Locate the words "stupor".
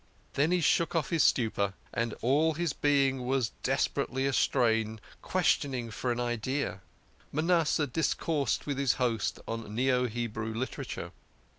1.21-1.75